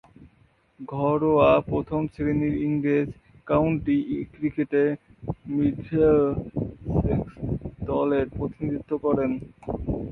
ঘরোয়া 0.89 1.49
প্রথম-শ্রেণীর 1.69 2.55
ইংরেজ 2.67 3.09
কাউন্টি 3.47 3.97
ক্রিকেটে 4.33 4.83
মিডলসেক্স 5.49 7.31
দলের 7.89 8.25
প্রতিনিধিত্ব 8.37 8.91
করেন। 9.05 9.31